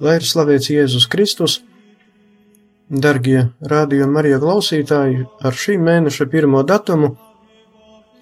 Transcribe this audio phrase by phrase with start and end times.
[0.00, 1.58] Lai ir slavēts Jēzus Kristus,
[2.88, 7.10] darbie rādījumi Marija klausītāji, ar šī mēneša pirmo datumu,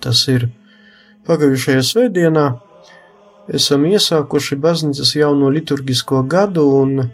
[0.02, 0.48] tas ir
[1.28, 2.46] pagājušajā svētdienā,
[3.54, 7.04] esam iesākuši baznīcas jauno liturgisko gadu, un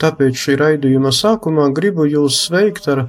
[0.00, 3.02] tāpēc šī raidījuma sākumā gribu jūs sveikt ar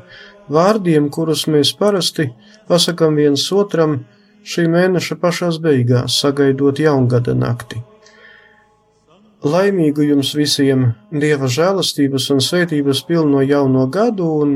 [0.52, 2.28] vārdiem, kurus mēs parasti
[2.68, 4.02] pasakam viens otram
[4.44, 7.80] šī mēneša pašās beigās, sagaidot jaungada nakti.
[9.42, 14.52] Laimīgu jums visiem Dieva žēlastības un svētības pilno jauno gadu un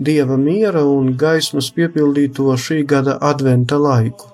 [0.00, 4.30] Dieva miera un gaismas piepildīto šī gada adventa laiku.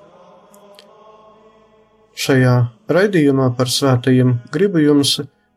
[2.15, 2.55] Šajā
[2.95, 5.17] raidījumā par svētajiem gribu jums,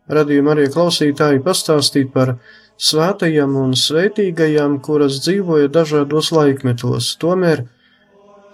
[0.10, 2.36] radījuma arī klausītāji, pastāstīt par
[2.82, 7.68] svētajām un svētīgajām, kuras dzīvoja dažādos laikmetos, tomēr,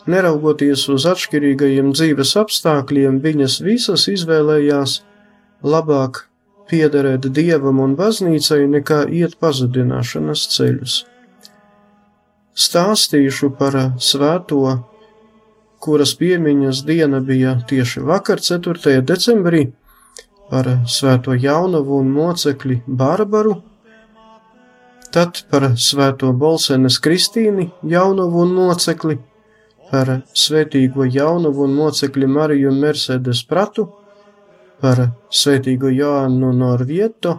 [0.04, 5.02] neraugoties uz atšķirīgajiem dzīves apstākļiem, viņas visas izvēlējās
[5.64, 6.28] labāk
[6.70, 10.98] piederēt dievam un baznīcai nekā iet pazudināšanas ceļus.
[12.58, 14.62] Stāstīšu par svēto,
[15.80, 19.02] kuras piemiņas diena bija tieši vakar, 4.
[19.06, 19.68] decembrī,
[20.50, 23.60] par svēto jaunavu un mocekli Barbaru,
[25.14, 29.20] tad par svēto Bolsenes Kristīni jaunavu un mocekli,
[29.92, 33.88] par svētīgo jaunavu un mocekli Mariju Mercedes Pratu,
[34.82, 37.38] par svētīgo Joannu Norvieto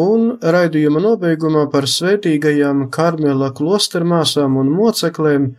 [0.00, 5.54] un raidījuma nobeigumā par svētīgajām Karmela klostermāsām un moceklēm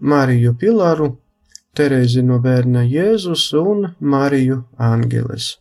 [0.00, 1.16] Mariju Pilāru,
[1.72, 5.54] Terēzi no bērna Jēzus un Mariju Angeles.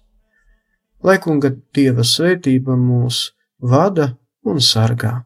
[1.08, 3.30] Lai kunga Dieva svētība mūs
[3.64, 4.12] vada
[4.44, 5.22] un sargā.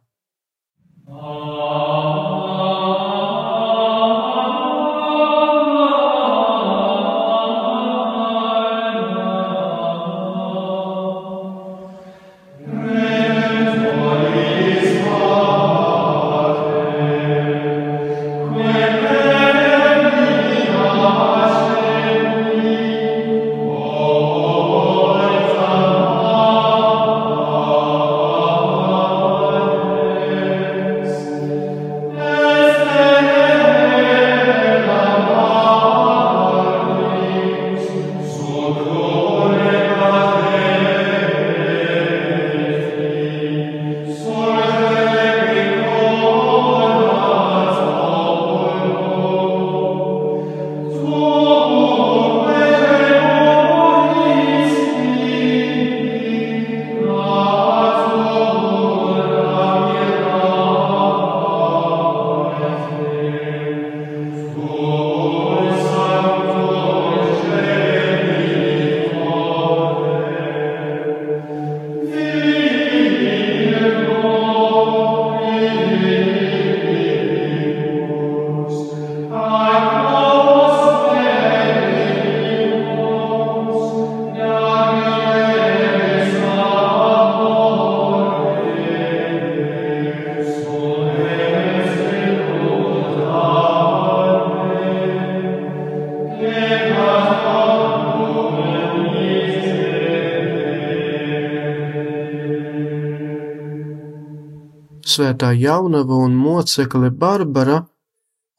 [105.15, 107.81] Svētā jaunava un mocekle Barbara,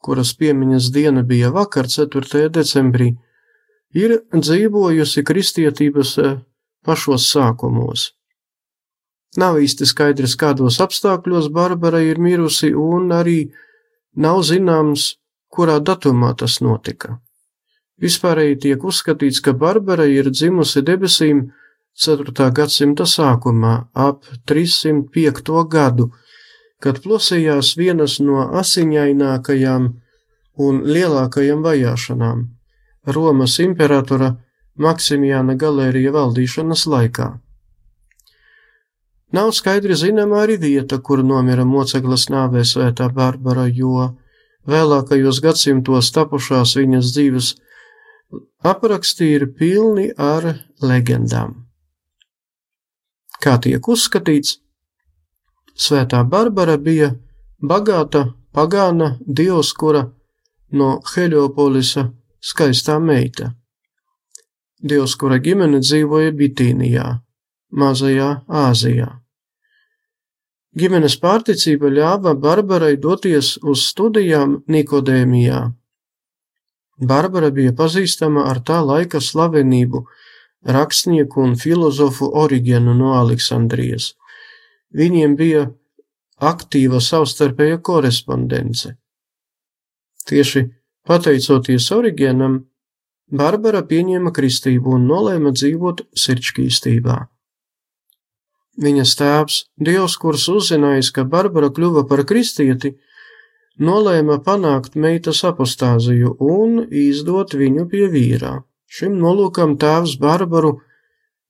[0.03, 2.49] kuras piemiņas diena bija vakar, 4.
[2.53, 3.13] decembrī,
[3.93, 6.37] ir dzīvojusi kristietības eh,
[6.85, 8.11] pašos sākumos.
[9.37, 13.39] Nav īsti skaidrs, kādos apstākļos Barbara ir mirusi, un arī
[14.15, 15.17] nav zināms,
[15.53, 17.19] kurā datumā tas notika.
[18.01, 21.47] Vispārēji tiek uzskatīts, ka Barbara ir dzimusi debesīm
[21.97, 22.51] 4.
[22.53, 25.63] gadsimta sākumā, ap 305.
[25.69, 26.11] gadu,
[26.83, 29.87] kad plosījās vienas no asiņainākajām
[30.67, 32.45] un lielākajām vajāšanām
[33.07, 34.33] Romas imperatora
[34.77, 37.27] Maksimijāna galērija valdīšanas laikā.
[39.33, 44.11] Nav skaidri zināma arī vieta, kur nomira moceklas nāvē svētā Barbara, jo
[44.69, 47.49] vēlākajos gadsimtos tapušās viņas dzīves
[48.63, 50.53] apraksti ir pilni ar
[50.83, 51.55] legendām.
[53.43, 54.57] Kā tiek uzskatīts,
[55.77, 57.11] Svētā Barbara bija
[57.61, 60.07] bagāta pagāna Dioskura
[60.73, 62.07] no Heliopolisa
[62.41, 63.53] skaistā meita.
[64.81, 67.05] Dioskura ģimene dzīvoja Bitīnijā,
[67.71, 69.07] Mazajā Āzijā.
[70.77, 75.61] Ģimenes pārticība ļāva Barbarai doties uz studijām Nikodēmijā.
[76.97, 80.03] Barbara bija pazīstama ar tā laika slavenību
[80.77, 84.15] rakstnieku un filozofu Origenu no Aleksandrijas.
[84.95, 85.67] Viņiem bija
[86.37, 88.93] aktīva savstarpēja korespondence.
[90.27, 90.67] Tieši
[91.07, 92.59] pateicoties Origenam,
[93.27, 97.17] Barbara pieņēma kristību un nolēma dzīvot sirdskristībā.
[98.77, 102.93] Viņas tēvs, Dievs, kurš uzzinājis, ka Barbara kļuva par kristieti,
[103.81, 108.53] nolēma panākt meitas apostāziju un izdot viņu pie vīrā.
[108.87, 110.77] Šim nolūkam tēvs Barbaru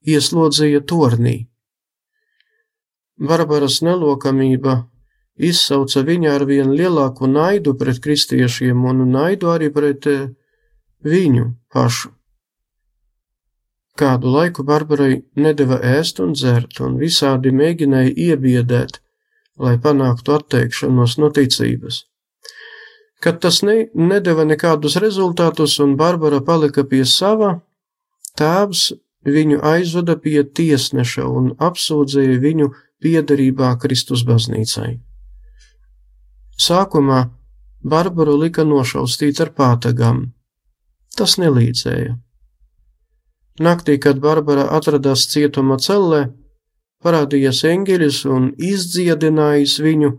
[0.08, 1.44] ieslodzīja tornī.
[3.18, 4.84] Barbaras nelokamība
[5.38, 10.28] izsauca viņa ar vien lielāku naidu pret kristiešiem un naidu arī pret eh,
[11.06, 12.14] viņu pašu.
[13.98, 19.00] Kādu laiku Barbarai nedeva ēst un dzert, un visādi mēģināja iebiedēt,
[19.58, 22.04] lai panāktu atteikšanos no ticības.
[23.18, 27.56] Kad tas ne, nedeva nekādus rezultātus un Barbara palika pie sava,
[28.38, 28.92] tēvs
[29.26, 32.70] viņu aizveda pie tiesneša un apsūdzēja viņu
[33.04, 34.98] piederībā Kristus baznīcai.
[36.58, 37.28] Sākumā
[37.84, 40.24] Barbaru lika nošaustīt ar pātagām.
[41.18, 42.18] Tas nelīdzēja.
[43.62, 46.28] Naktī, kad Barbara atradās cietuma cellē,
[47.02, 50.12] parādījās eņģelis un izdziedinājis viņu,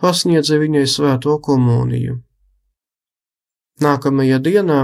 [0.00, 2.20] pasniedza viņai svēto komuniju.
[3.80, 4.80] Nākamajā dienā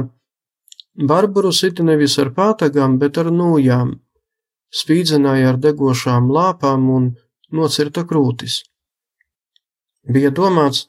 [0.97, 3.93] Barbaru sita nevis ar pātagām, bet ar nūjām,
[4.73, 7.11] spīdzināja ar degošām lāpām un
[7.53, 8.63] nocirta krūtis.
[10.07, 10.87] Bija domāts,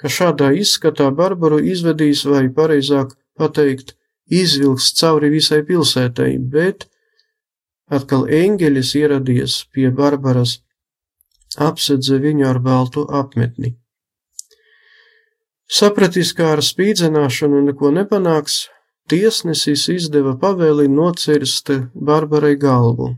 [0.00, 3.94] ka šādā izskatā Barbaru izvedīs vai pareizāk pateikt,
[4.30, 6.86] izvilks cauri visai pilsētai, bet
[7.90, 10.60] atkal eņģelis ieradies pie Barbaras,
[11.58, 13.74] apsedze viņu ar baltu apmetni.
[15.70, 18.64] Sapratis, kā ar spīdzināšanu neko nepanāks,
[19.10, 23.12] tiesnesis izdeva pavēli nocirst Barbarai galvu,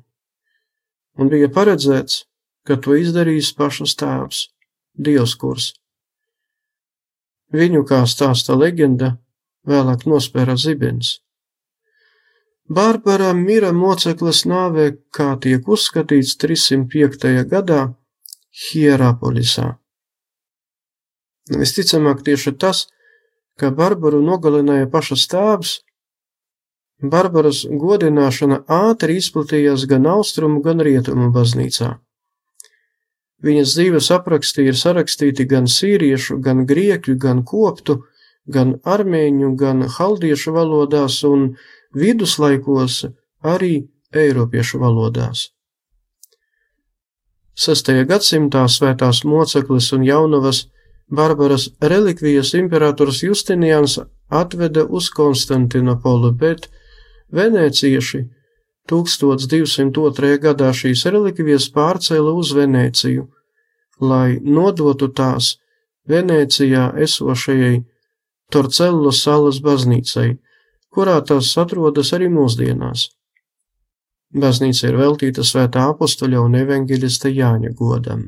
[1.16, 2.24] un bija paredzēts,
[2.66, 4.46] ka to izdarīs pašas tēvs,
[4.94, 5.72] Dioskurs.
[7.52, 9.16] Viņu, kā stāsta leģenda,
[9.68, 11.18] vēlāk nospēra zibens.
[12.72, 17.44] Bārbara mira moceklas nāvē, kā tiek uzskatīts 305.
[17.50, 17.82] gadā
[18.52, 19.76] Hierapolisā.
[21.50, 22.86] Visticamāk tieši tas,
[23.58, 25.80] ka Barbaru nogalināja pašas tēvs,
[27.02, 31.96] Barbaras godināšana ātri izplatījās gan austrumu, gan rietumu baznīcā.
[33.42, 38.04] Viņas dzīves apraksti ir sarakstīti gan sīriešu, gan grieķu, gan koptu,
[38.46, 41.56] gan armēņu, gan haldiešu valodās un
[41.94, 43.02] viduslaikos
[43.42, 45.50] arī eiropiešu valodās.
[47.58, 47.90] 6.
[48.08, 50.66] gadsimtā svētās moceklis un jaunavas
[51.12, 56.70] Barbaras relikvijas imperators Justinians atveda uz Konstantinopolu, bet
[57.28, 58.22] venēcieši
[58.88, 60.38] 1202.
[60.40, 63.26] gadā šīs relikvijas pārcēla uz Venēciju,
[64.02, 65.56] lai nodotu tās
[66.10, 67.82] Venēcijā esošajai
[68.52, 70.28] Torcello salas baznīcai,
[70.92, 73.08] kurā tās atrodas arī mūsdienās.
[74.32, 78.24] Baznīca ir veltīta svētā apustuļa un evaņģelista Jāņa godam.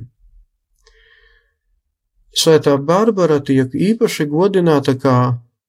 [2.35, 5.19] Svētā Barbara tiek īpaši godināta kā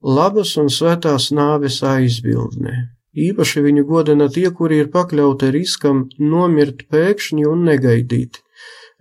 [0.01, 2.75] labas un svētās nāves aizbildne.
[3.15, 8.41] Īpaši viņu godina tie, kuri ir pakļauti riskam nomirt pēkšņi un negaidīti,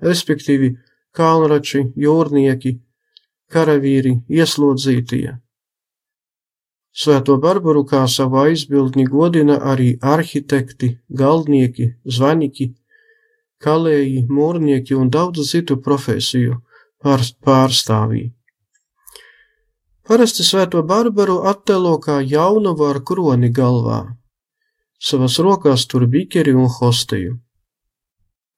[0.06, 0.74] respektīvi
[1.14, 2.78] kalnrači, jūrnieki,
[3.52, 5.38] karavīri, ieslodzītie.
[6.94, 12.68] Svēto Barbaru kā savu aizbildni godina arī arhitekti, galdnieki, zvaņiki,
[13.64, 16.60] kalēji, mūrnieki un daudz citu profesiju
[17.04, 18.24] pārstāvī.
[20.04, 24.02] Parasti svēto barbaru attēlo kā jaunavu ar kroni galvā.
[25.00, 27.38] savas rokās tur bikeri un hostiju.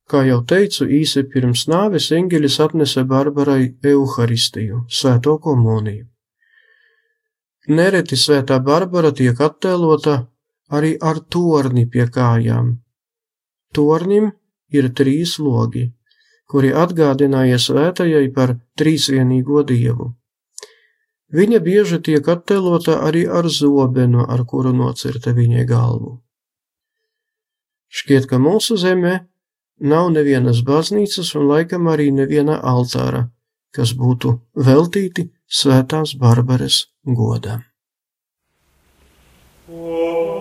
[0.07, 6.07] Kā jau teicu, īsi pirms nāves eņģelis atnesa Barbarai Euharistiju, svēto komuniju.
[7.75, 10.21] Nereti svētā Barbara tiek attēlota
[10.71, 12.77] arī ar torni pie kājām.
[13.75, 14.31] Tornim
[14.71, 15.89] ir trīs logi,
[16.47, 20.13] kuri atgādināja svētajai par trīsvienīgo dievu.
[21.35, 26.21] Viņa bieži tiek attēlota arī ar zobenu, ar kuru nocirta viņai galvu.
[27.91, 29.25] Šķiet, ka mūsu zemē
[29.81, 33.27] nav nevienas baznīcas un laikam arī neviena altāra,
[33.75, 37.65] kas būtu veltīti svētās Barbaras godam.
[39.69, 40.36] Oh.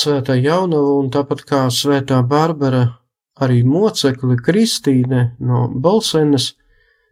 [0.00, 2.86] Svētā Jaunava un tāpat kā Svētā Barbara,
[3.40, 6.54] arī mocekli Kristīne no Bolsenes,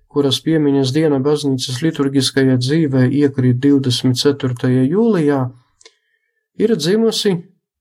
[0.09, 4.71] kuras piemiņas diena baznīcas liturgiskajā dzīvē iekrīt 24.
[4.89, 5.41] jūlijā,
[6.65, 7.35] ir dzimusi,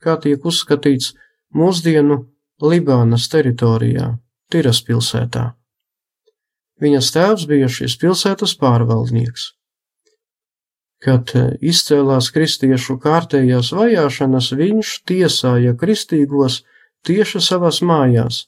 [0.04, 1.14] kā tiek uzskatīts,
[1.56, 2.26] mūsdienu
[2.64, 4.16] Libānas teritorijā,
[4.52, 5.52] Tiras pilsētā.
[6.84, 9.57] Viņas tēvs bija šīs pilsētas pārvaldnieks.
[11.04, 16.64] Kad e, izcēlās kristiešu kārtējās vajāšanas, viņš tiesāja kristīgos
[17.06, 18.48] tieši savās mājās,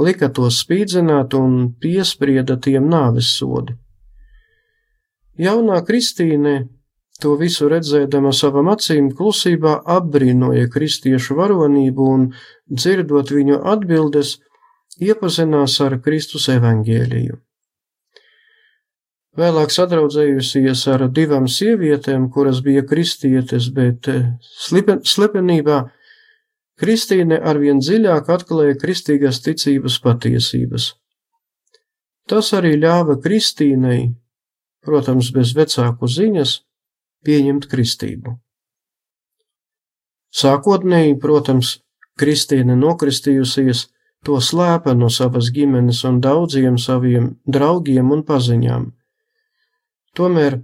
[0.00, 3.76] lika tos spīdzināt un piesprieda tiem nāves sodu.
[5.38, 6.68] Jaunā Kristīne,
[7.20, 12.28] to visu redzēdama savam acīm, klusībā apbrīnoja kristiešu varonību un,
[12.70, 14.38] dzirdot viņu atbildes,
[15.02, 17.43] iepazinās ar Kristus evaņģēliju.
[19.34, 24.28] Vēlāk sadraudzējusies ar divām sievietēm, kuras bija kristietes, bet eh,
[24.62, 25.80] slipen, slepenībā
[26.78, 30.92] Kristīne arvien dziļāk atklāja kristīgās ticības patiesības.
[32.30, 34.14] Tas arī ļāva Kristīnei,
[34.86, 36.56] protams, bez vecāku ziņas,
[37.26, 38.38] pieņemt kristību.
[40.34, 41.78] Sākotnēji, protams,
[42.18, 43.88] Kristīne nokristījusies
[44.26, 48.92] to slēpa no savas ģimenes un daudziem saviem draugiem un paziņām
[50.14, 50.60] Tomēr,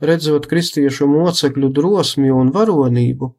[0.00, 3.30] redzot kristiešu mocekļu drosmi un varonību,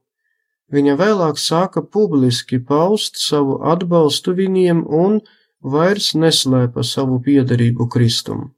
[0.74, 5.20] viņa vēlāk sāka publiski paust savu atbalstu viņiem un
[5.62, 8.52] vairs neslēpa savu piederību Kristum.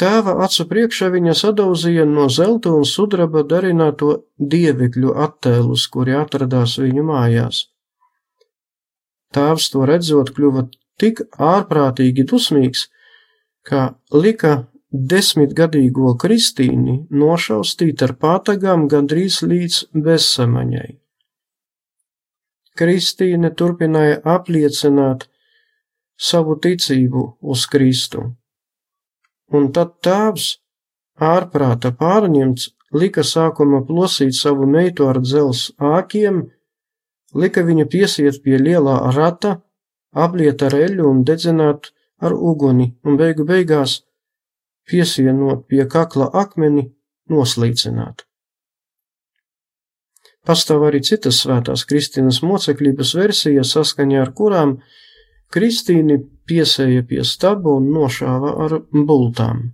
[0.00, 7.04] Tēva acu priekšā viņa sadauzīja no zelta un sudraba darināto dievekļu attēlus, kuri atradās viņu
[7.04, 7.66] mājās.
[9.34, 10.64] Tēvs to redzot, kļuva
[10.98, 12.88] tik ārprātīgi dusmīgs,
[13.62, 20.90] ka lika desmitgadīgo Kristīni nošaustīt ar pātagām gandrīz līdz bezsamaņai.
[22.80, 25.28] Kristīne turpināja apliecināt
[26.18, 28.24] savu ticību uz Kristu,
[29.52, 30.58] un tad tēvs,
[31.20, 36.46] ārprāta pārņemts, lika sākuma plosīt savu meitu ar dzels ākiem,
[37.34, 39.60] lika viņu piesiet pie lielā rata,
[40.10, 44.00] apliet ar eļu un dedzināt ar uguni, un beigu beigās
[44.90, 46.90] piesienot pie kakla akmeni,
[47.30, 48.26] noslīcināt.
[50.46, 54.78] Pastāv arī citas svētās Kristīnas mocekļības versijas, saskaņā ar kurām
[55.52, 56.16] Kristīni
[56.48, 59.68] piesēja pie staba un nošāva ar bultām.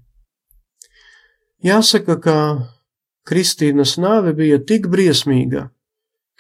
[1.65, 2.37] Jāsaka, ka
[3.27, 5.69] Kristīnas nāve bija tik briesmīga,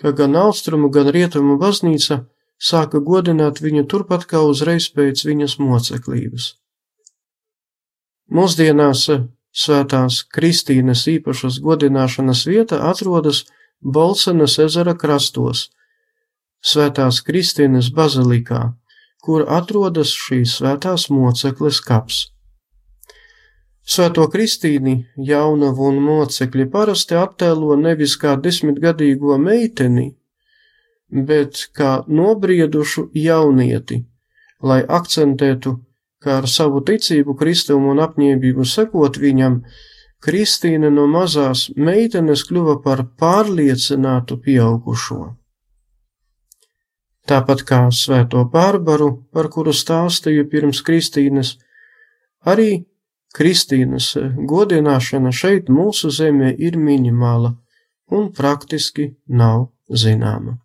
[0.00, 2.24] ka gan austrumu, gan rietumu baznīca
[2.58, 6.54] sāka godināt viņu turpat kā uzreiz pēc viņas moceklības.
[8.26, 9.06] Mūsdienās
[9.54, 13.44] svētās Kristīnes īpašas godināšanas vieta atrodas
[13.80, 15.68] Bolsenas ezera krastos,
[16.66, 18.72] Svētās Kristīnes bazilikā,
[19.22, 22.24] kur atrodas šīs svētās mocekles kaps.
[23.86, 24.96] Svēto Kristīni
[25.28, 30.08] jaunavu un mocekļi parasti attēlo nevis kā desmitgadīgo meiteni,
[31.28, 34.00] bet kā nobriedušu jaunieti,
[34.66, 35.76] lai akcentētu
[36.26, 39.60] kā ar savu ticību Kristum un apņēmību sekot viņam,
[40.26, 45.20] Kristīna no mazās meitenes kļuva par pārliecinātu pieaugušo.
[47.26, 51.56] Tāpat kā svēto Bārbaru, par kuru stāstīju pirms Kristīnas,
[52.46, 52.86] arī
[53.36, 54.12] Kristīnas
[54.50, 57.54] godināšana šeit mūsu zemē ir minimāla
[58.10, 60.58] un praktiski nav zināma.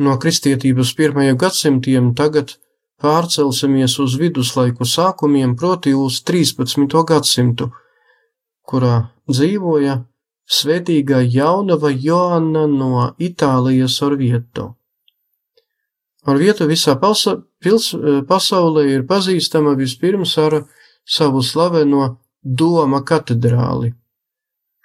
[0.00, 2.56] No kristietības pirmajiem gadsimtiem tagad
[3.00, 7.04] pārcelsimies uz viduslaiku sākumiem, proti uz 13.
[7.08, 7.70] gadsimtu,
[8.66, 10.00] kurā dzīvoja
[10.50, 14.74] svētīgā jaunava Joanna no Itālijas Orvieto.
[16.28, 17.92] Orvieto visā pasa, pils,
[18.28, 20.62] pasaulē ir pazīstama vispirms ar
[21.08, 23.92] savu slaveno Doma katedrāli,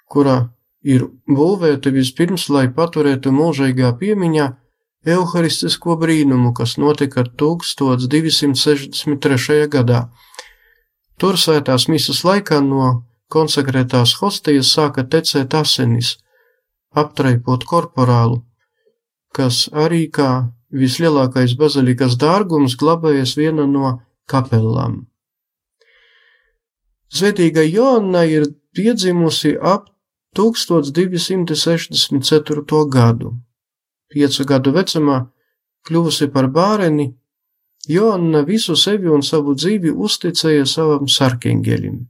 [0.08, 0.36] kurā
[0.84, 4.46] ir būvēta vispirms, lai paturētu mūžīgā piemiņā
[5.06, 9.68] Euharistisko brīnumu, kas notika 1263.
[9.70, 10.10] gadā.
[11.16, 16.18] Tur svētās misas laikā no konsekrētās hostijas sāka tecēt asinis,
[16.90, 18.42] aptraipot korporālu,
[19.30, 25.06] kas arī kā vislielākais bazilikas dārgums glabājas viena no kapelām.
[27.14, 29.86] Svētīga Joanna ir piedzimusi ap
[30.34, 32.90] 1264.
[32.90, 33.45] gadu
[34.12, 35.20] piecu gadu vecumā,
[35.86, 37.12] kļuvusi par bērni,
[37.88, 42.00] Joanna visu sevi un savu dzīvi uzticēja savam sarkangelim.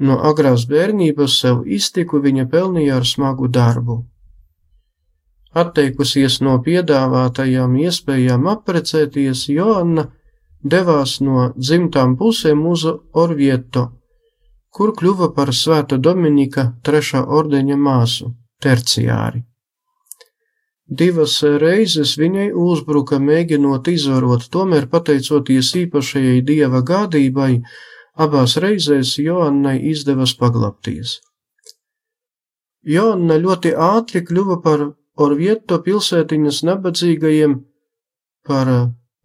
[0.00, 3.98] No agrās bērnības sev iztiku viņa pelnīja ar smagu darbu.
[5.52, 10.06] Atteikusies no piedāvātajām iespējām apprecēties, Joanna
[10.62, 13.84] devās no dzimtām pusēm uz Orvieto,
[14.70, 19.49] kur kļuva par svēta Dominika trešā ordeņa māsu, terciāri.
[20.90, 27.60] Divas reizes viņai uzbruka, mēģinot izvarot, tomēr pateicoties īpašajai dieva gādībai,
[28.18, 31.20] abās reizēs Joannai izdevās paglapties.
[32.82, 34.88] Joanna ļoti ātri kļuva par
[35.20, 37.54] Orvieto pilsētiņas nabadzīgajiem,
[38.48, 38.70] par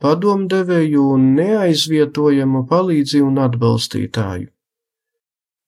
[0.03, 4.51] padomdevēju un neaizvietojamu palīdzi un atbalstītāju.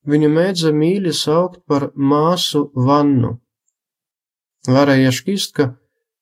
[0.08, 3.38] Viņa mēdza mīļi saukt par māsu vannu.
[4.68, 5.72] Varēja šķist, ka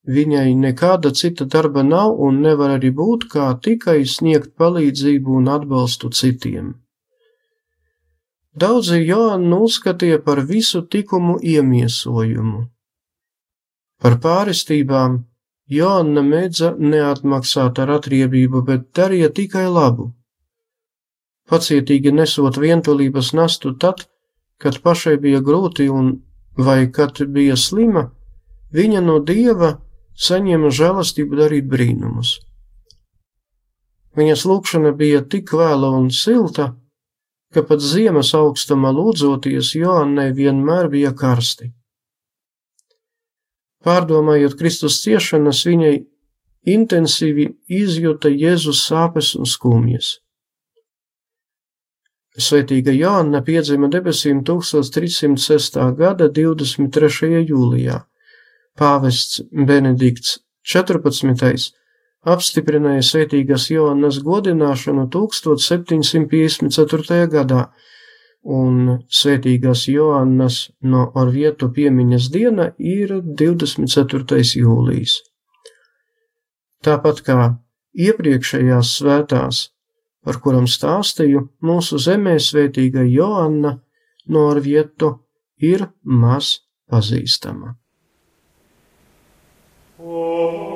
[0.06, 6.12] Viņai nekāda cita darba nav un nevar arī būt, kā tikai sniegt palīdzību un atbalstu
[6.13, 6.76] citiem.
[8.56, 12.62] Daudzi Joannu uzskatīja par visu tikumu iemiesojumu.
[14.02, 15.24] Par pārestībām
[15.68, 20.12] Joanna mēdza neatmaksāt ar atriebību, bet darīja tikai labu.
[21.50, 24.06] Pacietīgi nesot vientulības nastu tad,
[24.62, 26.13] kad pašai bija grūti un
[26.58, 28.12] vai kad bija slima,
[28.72, 29.74] viņa no dieva
[30.15, 32.39] saņēma žēlastību darīt brīnumus.
[34.15, 36.71] Viņas lūkšana bija tik vēla un silta,
[37.54, 41.71] ka pat ziemas augstumā lūdzoties Joannai vienmēr bija karsti.
[43.86, 45.95] Pārdomājot Kristus ciešanas, viņai
[46.65, 50.15] intensīvi izjuta Jēzus sāpes un skumjas.
[52.36, 55.78] Svētīga Jāna piedzima debesīm 1306.
[55.99, 57.45] gada 23.
[57.51, 58.01] jūlijā
[58.76, 60.34] Pāvests Benedikts
[60.68, 61.72] 14.
[62.28, 67.30] apstiprināja svētīgās Joannas godināšanu 1754.
[67.32, 67.72] gadā,
[68.44, 74.42] un svētīgās Joannas no Orvietu piemiņas diena ir 24.
[74.60, 75.14] jūlijas.
[76.84, 77.56] Tāpat kā
[77.96, 79.72] iepriekšējās svētās,
[80.20, 83.80] par kurām stāstīju, mūsu zemē svētīga Joanna
[84.28, 85.24] no Orvietu
[85.64, 86.60] ir maz
[86.92, 87.80] pazīstama.
[89.97, 90.75] Oh.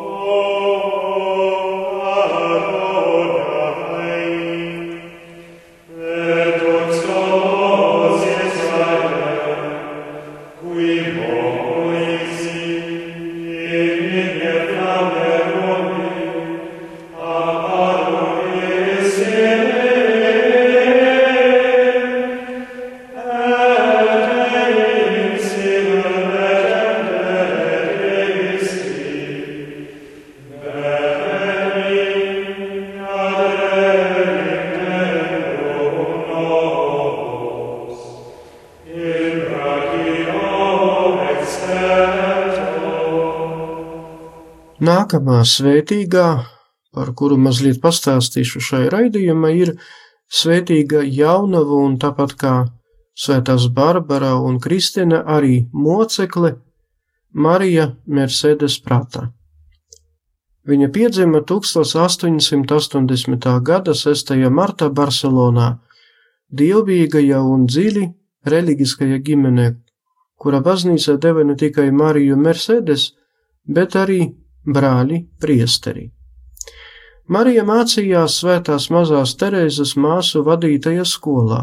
[44.89, 46.27] Nākamā svētīgā,
[46.95, 49.73] par kuru mazliet pastāstīšu šai raidījumā, ir
[50.39, 52.53] svētīga jaunava un tāpat kā
[53.23, 56.55] svētās Barbara un Kristina arī mocekle
[57.33, 59.27] Marija Mercedes Prata.
[60.69, 63.47] Viņa piedzima 1880.
[63.69, 64.33] gada 6.
[64.49, 65.69] martā Barcelonā,
[66.49, 68.09] dievbijīgajā un dziļi
[68.53, 69.69] reliģiskajā ģimenē,
[70.41, 73.11] kura baznīca deva ne tikai Mariju Mercedes,
[73.67, 74.21] bet arī
[74.65, 76.09] brāļi priesteri.
[77.29, 81.61] Marija mācījās svētās mazās Terēzes māsu vadītajā skolā.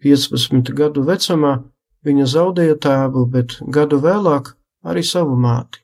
[0.00, 1.58] 15 gadu vecumā
[2.06, 4.54] viņa zaudēja tēvu, bet gadu vēlāk
[4.88, 5.82] arī savu māti.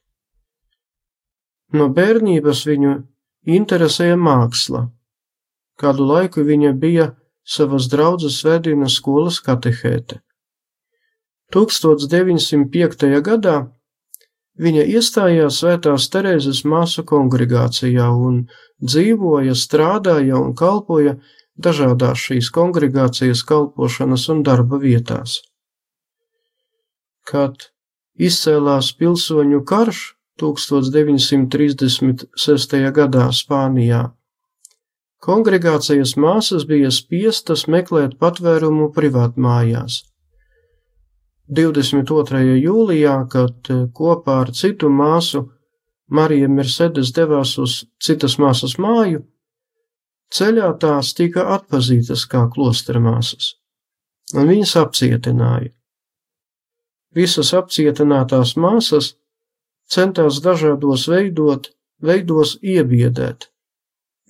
[1.77, 2.95] No bērnības viņu
[3.59, 4.87] interesēja māksla.
[5.77, 7.11] Kādu laiku viņa bija
[7.45, 10.23] savas draudzes svētdienas skolas katehēte.
[11.53, 13.21] 1905.
[13.23, 13.57] gadā
[14.63, 18.35] viņa iestājās Svētās Terēzes māsu kongregācijā un
[18.83, 21.17] dzīvoja, strādāja un kalpoja
[21.57, 25.41] dažādās šīs kongregācijas kalpošanas un darba vietās.
[27.27, 27.55] Kad
[28.17, 32.93] izcēlās pilsoņu karš, 1936.
[32.93, 34.13] gadā Spānijā.
[35.25, 40.05] Kongregācijas māsas bija spiestas meklēt patvērumu privātmājās.
[41.49, 42.57] 22.
[42.59, 45.47] jūlijā, kad eh, kopā ar citu māsu
[46.11, 49.23] Marija Mercedes devās uz citas māsas māju,
[50.35, 53.55] ceļā tās tika atpazītas kā klostra māsas,
[54.35, 55.73] un viņas apcietināja.
[57.15, 59.15] Visas apcietinātās māsas
[59.91, 61.71] centās dažādos veidot,
[62.03, 63.49] veidos iebiedēt.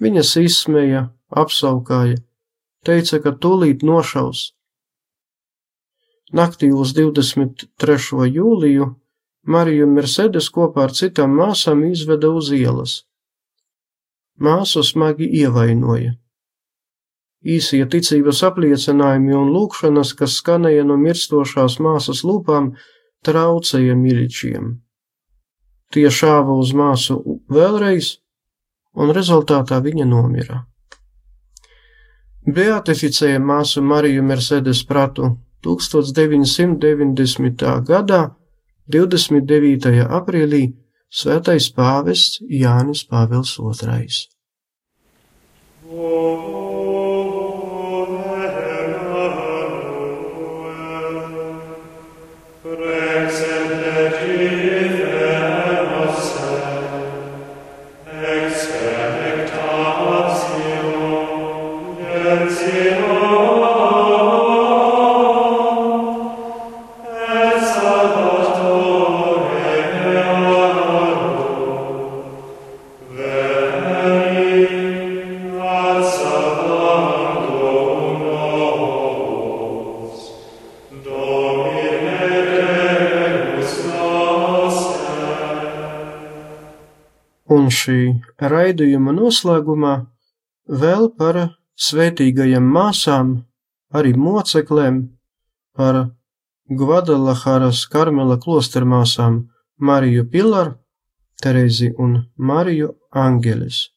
[0.01, 2.21] Viņas izsmeja, apsaukāja,
[2.85, 4.53] teica, ka tūlīt nošaus.
[6.35, 8.27] Naktī uz 23.
[8.27, 8.87] jūliju
[9.47, 13.05] Mariju Mercedes kopā ar citām māsām izveda uz ielas.
[14.43, 16.17] Māsu smagi ievainoja.
[17.47, 22.73] Īsie ticības apliecinājumi un lūkšanas, kas skanēja no mirstošās māsas lūpām,
[23.23, 24.81] traucēja miličiem.
[25.95, 28.17] Tie šāva uz māsu vēlreiz,
[28.99, 30.65] un rezultātā viņa nomira.
[32.47, 37.67] Beatificēja māsu Mariju Mercedes Pratu 1990.
[37.91, 38.23] gadā
[38.97, 39.93] 29.
[40.21, 40.63] aprīlī
[41.17, 43.67] Svētais pāvests Jānis Pāvils II.
[88.53, 89.95] Raidījuma noslēgumā
[90.83, 91.41] vēl par
[91.77, 93.27] svētīgajām māsām,
[93.95, 95.09] arī moceklēm,
[95.77, 96.11] par
[96.67, 100.75] Gvadalaharas Karmela klostermāsām Mariju Pilaru,
[101.43, 103.91] Terezi un Mariju Angelis.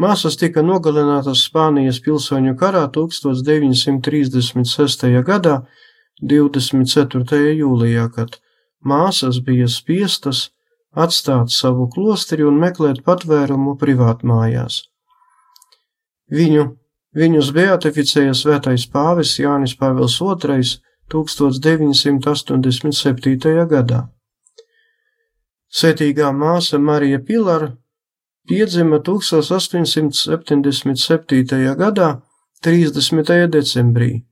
[0.00, 5.22] Māsas tika nogalinātas Spānijas pilsoņu karā 1936.
[5.22, 5.62] gadā
[6.22, 7.54] 24.
[7.60, 8.38] jūlijā, kad
[8.82, 10.50] māsas bija spiestas
[10.94, 14.82] atstāt savu klosteri un meklēt patvērumu privātmājās.
[16.32, 16.76] Viņu,
[17.14, 20.62] viņus beatificēja svētais pāvis Jānis Pāvils II
[21.12, 23.66] 1987.
[23.68, 24.08] gadā.
[25.74, 27.76] Sētīgā māsa Marija Pilara
[28.48, 31.76] piedzima 1877.
[31.76, 32.22] gadā
[32.62, 33.48] 30.
[33.50, 34.24] decembrī.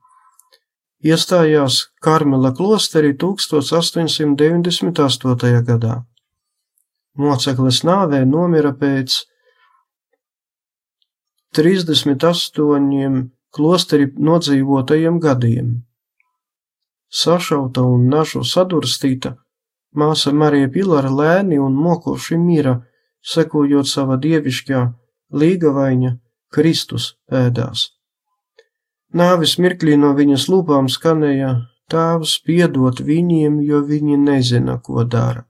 [1.03, 5.63] Iestājās Karmela klosterī 1898.
[5.67, 6.07] gadā.
[7.19, 9.19] Mocekles nāvē nomira pēc
[11.53, 15.75] 38 klosteri nodzīvotajiem gadiem.
[17.13, 19.35] Sašauta un nažu sadurstīta,
[19.93, 22.79] māsa Marija Pilara lēni un mokoši mira,
[23.21, 24.81] sekojot sava dievišķā
[25.37, 26.17] līgavaņa
[26.53, 27.91] Kristus pēdās.
[29.13, 31.53] Nāvis mirklī no viņas lūpām skanēja:
[31.93, 35.45] Tēvs piedot viņiem, jo viņi nezina, ko dara.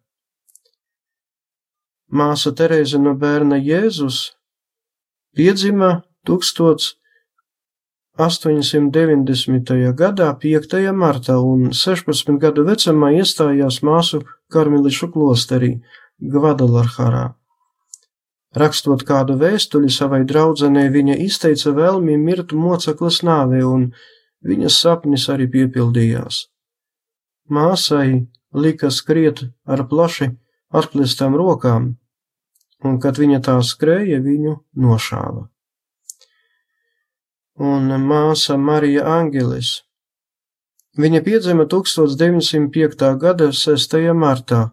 [2.13, 4.37] Māsa Terēze no bērna Jēzus
[5.33, 6.93] piedzima 1890.
[9.97, 10.93] gadā 5.
[10.93, 14.21] martā un 16 gadu vecumā iestājās māsu
[14.53, 15.81] karmelišu klosterī,
[16.21, 17.33] Gvadalarharā.
[18.61, 23.97] Rakstot kādu vēstuli savai draudzenei, viņa izteica vēlmi mirt moceklas nāvē, un
[24.45, 26.53] viņas sapnis arī piepildījās.
[27.49, 30.37] Māsai lika skriet ar plaši
[30.77, 31.97] atklāstām rokām,
[32.85, 35.49] un kad viņa tā skrēja, viņu nošāva.
[37.63, 39.83] Un māsa Marija Angelis.
[40.99, 43.19] Viņa piedzima 1905.
[43.21, 44.13] gada 6.
[44.13, 44.71] martā.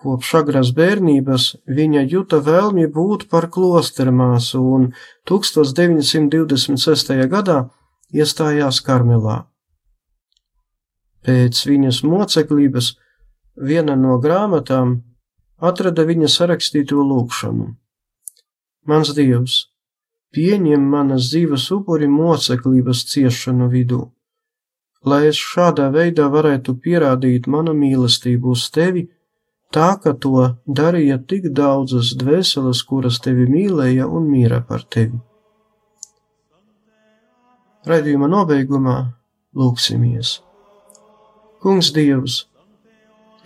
[0.00, 4.94] Kopš agrās bērnības viņa juta vēlmi būt par klostermāsu un
[5.28, 7.28] 1926.
[7.28, 7.58] gadā
[8.16, 9.44] iestājās Karmelā.
[11.20, 12.94] Pēc viņas moceklības
[13.60, 15.09] viena no grāmatām
[15.60, 17.68] atrada viņa sarakstīto lūkšanu.
[18.88, 19.56] Mans Dievs,
[20.34, 24.00] pieņem manas dzīves upuri moceklības ciešanu vidū,
[25.04, 29.06] lai es šādā veidā varētu pierādīt manu mīlestību uz tevi,
[29.74, 35.20] tā ka to darīja tik daudzas dvēseles, kuras tevi mīlēja un mīra par tevi.
[37.86, 38.96] Raidījuma nobeigumā
[39.56, 40.40] lūksimies.
[41.60, 42.46] Kungs Dievs,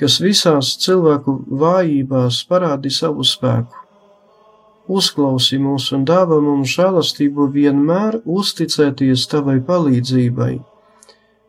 [0.01, 3.83] kas visās cilvēku vājībās parādi savu spēku,
[4.89, 10.53] uzklausi mūs un dāvā mums žēlastību vienmēr uzticēties tavai palīdzībai,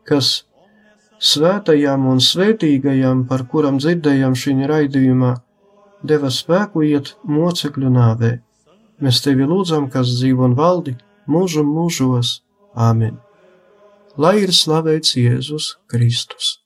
[0.08, 0.30] kas
[1.32, 5.34] svētajām un svētīgajām, par kuram dzirdējām šī raidījumā,
[6.06, 8.32] deva spēku iet mocekļu nāvē.
[9.02, 10.96] Mēs tevi lūdzam, kas dzīvo un valdi
[11.28, 12.40] mūžu mūžos.
[12.76, 13.16] Āmen!
[14.16, 16.65] lai ir slavēts Jēzus Kristus.